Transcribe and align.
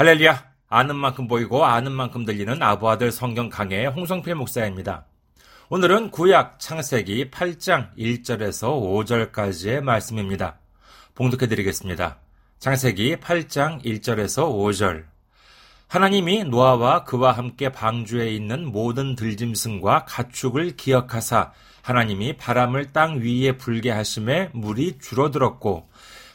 할렐루야! 0.00 0.42
아는 0.70 0.96
만큼 0.96 1.28
보이고 1.28 1.62
아는 1.62 1.92
만큼 1.92 2.24
들리는 2.24 2.62
아부아들 2.62 3.12
성경 3.12 3.50
강의 3.50 3.86
홍성필 3.86 4.34
목사입니다. 4.34 5.04
오늘은 5.68 6.10
구약 6.10 6.58
창세기 6.58 7.30
8장 7.30 7.94
1절에서 7.98 8.70
5절까지의 9.30 9.82
말씀입니다. 9.82 10.58
봉독해 11.14 11.48
드리겠습니다. 11.48 12.16
창세기 12.60 13.16
8장 13.16 13.84
1절에서 13.84 14.50
5절. 14.50 15.04
하나님이 15.86 16.44
노아와 16.44 17.04
그와 17.04 17.32
함께 17.32 17.70
방주에 17.70 18.30
있는 18.30 18.72
모든 18.72 19.14
들짐승과 19.14 20.06
가축을 20.06 20.78
기억하사 20.78 21.52
하나님이 21.82 22.38
바람을 22.38 22.94
땅 22.94 23.20
위에 23.20 23.58
불게 23.58 23.90
하심에 23.90 24.48
물이 24.54 24.98
줄어들었고 24.98 25.90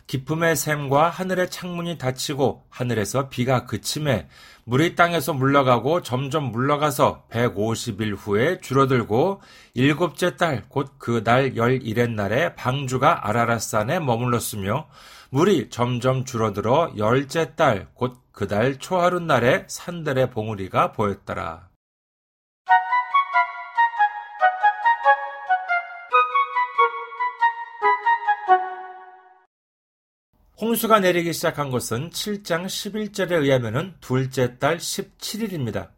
기쁨의 0.07 0.55
샘과 0.55 1.09
하늘의 1.09 1.49
창문이 1.49 1.97
닫히고 1.97 2.65
하늘에서 2.69 3.29
비가 3.29 3.65
그침에 3.65 4.27
물이 4.65 4.95
땅에서 4.95 5.33
물러가고 5.33 6.01
점점 6.01 6.45
물러가서 6.51 7.25
150일 7.31 8.15
후에 8.17 8.59
줄어들고 8.59 9.41
일곱째 9.73 10.37
달 10.37 10.63
곧그달 10.69 11.55
열일의 11.55 12.09
날에 12.09 12.55
방주가 12.55 13.27
아라라산에 13.27 13.99
머물렀으며 13.99 14.87
물이 15.29 15.69
점점 15.69 16.25
줄어들어 16.25 16.93
열째 16.97 17.55
달 17.55 17.87
곧 17.93 18.25
그달 18.35 18.77
초하루 18.79 19.21
날에 19.21 19.63
산들의 19.67 20.29
봉우리가 20.31 20.91
보였더라. 20.91 21.74
홍수가 30.61 31.01
내리기 31.01 31.33
시작한 31.33 31.69
것은 31.69 32.11
7장 32.11 32.65
11절에 32.65 33.43
의하면 33.43 33.93
둘째 33.99 34.57
달 34.57 34.77
17일입니다. 34.77 35.89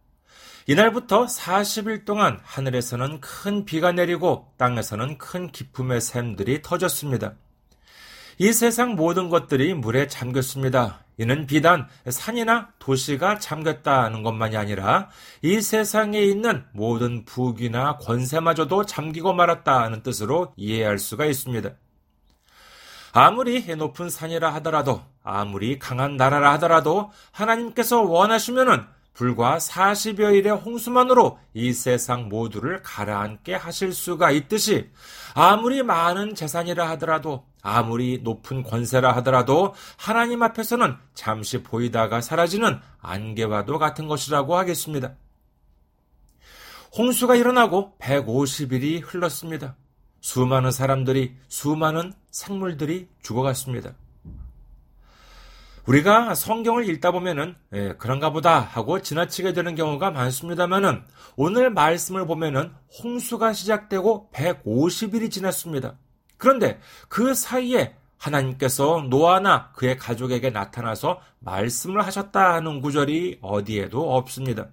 이날부터 0.65 1.27
40일 1.27 2.05
동안 2.05 2.39
하늘에서는 2.41 3.21
큰 3.21 3.65
비가 3.65 3.91
내리고 3.91 4.51
땅에서는 4.57 5.19
큰 5.19 5.51
기품의 5.51 6.01
샘들이 6.01 6.63
터졌습니다. 6.63 7.35
이 8.39 8.51
세상 8.51 8.95
모든 8.95 9.29
것들이 9.29 9.75
물에 9.75 10.07
잠겼습니다. 10.07 11.05
이는 11.19 11.45
비단 11.45 11.87
산이나 12.09 12.69
도시가 12.79 13.37
잠겼다는 13.37 14.23
것만이 14.23 14.57
아니라 14.57 15.09
이 15.43 15.61
세상에 15.61 16.19
있는 16.19 16.63
모든 16.73 17.25
부귀나 17.25 17.97
권세마저도 17.97 18.87
잠기고 18.87 19.33
말았다는 19.33 20.01
뜻으로 20.01 20.53
이해할 20.57 20.97
수가 20.97 21.25
있습니다. 21.27 21.69
아무리 23.19 23.63
높은 23.75 24.11
산이라 24.11 24.53
하더라도, 24.55 25.01
아무리 25.23 25.79
강한 25.79 26.17
나라라 26.17 26.53
하더라도 26.53 27.09
하나님께서 27.31 28.03
원하시면은 28.03 28.85
불과 29.15 29.57
40여 29.57 30.35
일의 30.35 30.53
홍수만으로 30.53 31.39
이 31.55 31.73
세상 31.73 32.29
모두를 32.29 32.83
가라앉게 32.83 33.55
하실 33.55 33.91
수가 33.91 34.29
있듯이 34.29 34.91
아무리 35.33 35.81
많은 35.81 36.35
재산이라 36.35 36.87
하더라도 36.91 37.47
아무리 37.63 38.19
높은 38.21 38.61
권세라 38.61 39.15
하더라도 39.15 39.73
하나님 39.97 40.43
앞에서는 40.43 40.95
잠시 41.15 41.63
보이다가 41.63 42.21
사라지는 42.21 42.79
안개와도 43.01 43.79
같은 43.79 44.07
것이라고 44.07 44.55
하겠습니다. 44.55 45.15
홍수가 46.95 47.35
일어나고 47.35 47.95
150일이 47.97 49.01
흘렀습니다. 49.03 49.75
수많은 50.27 50.71
사람들이, 50.71 51.37
수많은 51.47 52.11
생물들이 52.31 53.07
죽어갔습니다. 53.21 53.93
우리가 55.85 56.35
성경을 56.35 56.89
읽다 56.89 57.11
보면은 57.11 57.55
예, 57.71 57.93
그런가 57.97 58.33
보다 58.33 58.59
하고 58.59 59.01
지나치게 59.01 59.53
되는 59.53 59.73
경우가 59.75 60.11
많습니다만은 60.11 61.05
오늘 61.37 61.69
말씀을 61.69 62.27
보면은 62.27 62.73
홍수가 63.01 63.53
시작되고 63.53 64.31
150일이 64.33 65.31
지났습니다. 65.31 65.95
그런데 66.35 66.81
그 67.07 67.33
사이에 67.33 67.95
하나님께서 68.17 69.05
노아나 69.09 69.71
그의 69.71 69.97
가족에게 69.97 70.49
나타나서 70.49 71.21
말씀을 71.39 72.05
하셨다는 72.05 72.81
구절이 72.81 73.39
어디에도 73.41 74.13
없습니다. 74.17 74.67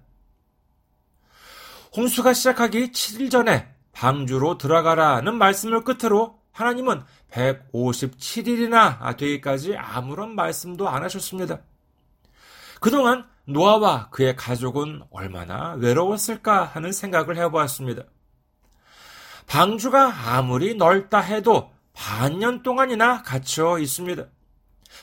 홍수가 1.95 2.33
시작하기 2.33 2.91
7일 2.91 3.31
전에 3.31 3.74
방주로 3.95 4.57
들어가라는 4.57 5.35
말씀을 5.35 5.83
끝으로 5.83 6.37
하나님은 6.51 7.03
157일이나 7.31 9.17
되기까지 9.17 9.75
아무런 9.77 10.35
말씀도 10.35 10.87
안 10.89 11.03
하셨습니다. 11.03 11.59
그동안 12.81 13.25
노아와 13.45 14.09
그의 14.09 14.35
가족은 14.35 15.03
얼마나 15.11 15.73
외로웠을까 15.73 16.65
하는 16.65 16.91
생각을 16.91 17.37
해보았습니다. 17.37 18.03
방주가 19.47 20.13
아무리 20.35 20.75
넓다 20.75 21.19
해도 21.19 21.71
반년 21.93 22.63
동안이나 22.63 23.21
갇혀 23.23 23.79
있습니다. 23.79 24.25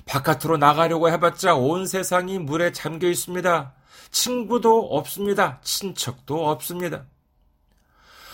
바깥으로 0.05 0.59
나가려고 0.59 1.09
해봤자 1.09 1.55
온 1.55 1.87
세상이 1.87 2.39
물에 2.39 2.73
잠겨 2.73 3.09
있습니다. 3.09 3.75
친구도 4.11 4.97
없습니다. 4.97 5.61
친척도 5.63 6.51
없습니다. 6.51 7.05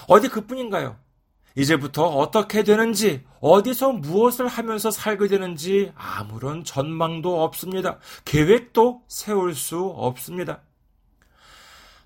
어디 0.08 0.28
그뿐인가요? 0.28 0.98
이제부터 1.54 2.06
어떻게 2.06 2.62
되는지, 2.62 3.24
어디서 3.40 3.92
무엇을 3.92 4.48
하면서 4.48 4.90
살게 4.90 5.28
되는지 5.28 5.92
아무런 5.94 6.64
전망도 6.64 7.42
없습니다. 7.42 7.98
계획도 8.24 9.02
세울 9.06 9.54
수 9.54 9.84
없습니다. 9.84 10.62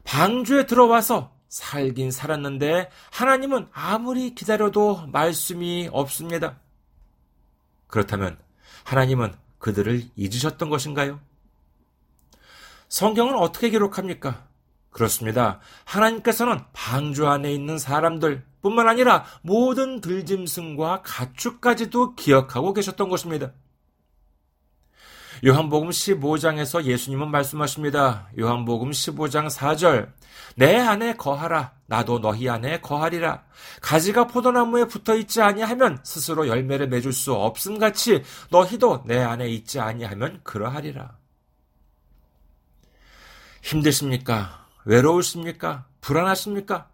방주에 0.05 0.67
들어와서 0.67 1.33
살긴 1.49 2.11
살았는데 2.11 2.91
하나님은 3.13 3.69
아무리 3.73 4.35
기다려도 4.35 5.07
말씀이 5.09 5.89
없습니다. 5.93 6.59
그렇다면 7.87 8.39
하나님은 8.85 9.35
그들을 9.59 10.03
잊으셨던 10.17 10.71
것인가요? 10.71 11.21
성경은 12.89 13.35
어떻게 13.37 13.71
기록합니까? 13.71 14.49
그렇습니다. 14.93 15.59
하나님께서는 15.85 16.61
방주 16.73 17.27
안에 17.27 17.53
있는 17.53 17.79
사람들 17.79 18.45
뿐만 18.61 18.89
아니라 18.89 19.25
모든 19.43 20.01
들짐승과 20.01 21.03
가축까지도 21.03 22.15
기억하고 22.15 22.73
계셨던 22.73 23.09
것입니다. 23.09 23.53
요한복음 25.45 25.89
15장에서 25.89 26.85
예수님은 26.85 27.29
말씀하십니다. 27.33 28.29
요한복음 28.39 28.93
15장 28.93 29.51
4절. 29.51 30.13
내 30.55 30.77
안에 30.77 31.17
거하라. 31.17 31.73
나도 31.87 32.21
너희 32.21 32.49
안에 32.49 32.81
거하리라. 32.81 33.43
가지가 33.81 34.29
포도나무에 34.29 34.85
붙어 34.85 35.17
있지 35.17 35.43
아니하면 35.43 35.99
스스로 36.05 36.47
열매를 36.47 36.89
맺을 36.89 37.13
수 37.13 37.33
없음 37.35 37.81
같이 37.81 38.23
너희도 38.51 39.03
내 39.07 39.19
안에 39.19 39.49
있지 39.49 39.81
아니하면 39.81 40.41
그러하리라. 40.45 41.17
힘드십니까? 43.63 44.62
외로우십니까? 44.85 45.87
불안하십니까? 46.01 46.89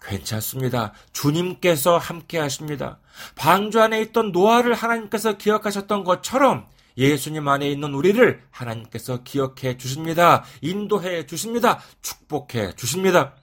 괜찮습니다. 0.00 0.92
주님께서 1.12 1.96
함께 1.96 2.38
하십니다. 2.38 2.98
방주 3.36 3.80
안에 3.80 4.00
있던 4.02 4.32
노아를 4.32 4.74
하나님께서 4.74 5.38
기억하셨던 5.38 6.04
것처럼 6.04 6.66
예수님 6.96 7.46
안에 7.48 7.68
있는 7.70 7.94
우리를 7.94 8.42
하나님께서 8.50 9.22
기억해 9.22 9.76
주십니다. 9.78 10.44
인도해 10.60 11.26
주십니다. 11.26 11.80
축복해 12.02 12.74
주십니다. 12.74 13.34